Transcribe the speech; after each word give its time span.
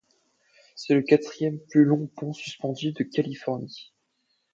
C'est 0.75 0.95
le 0.95 1.03
quatrième 1.03 1.59
plus 1.59 1.83
long 1.85 2.07
pont 2.07 2.33
suspendu 2.33 2.91
de 2.91 3.03
Californie. 3.03 3.93